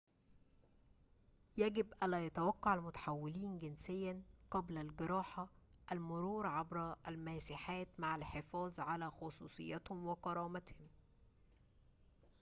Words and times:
يجب 1.57 1.93
ألا 2.03 2.25
يتوقع 2.25 2.73
المتحولين 2.73 3.59
جنسياً 3.59 4.21
قبل 4.51 4.77
الجراحة 4.77 5.47
المرور 5.91 6.47
عبر 6.47 6.95
الماسحات 7.07 7.87
مع 7.97 8.15
الحفاظ 8.15 8.79
على 8.79 9.11
خصوصيتهم 9.11 10.07
و 10.07 10.15
كرامتهم 10.15 10.87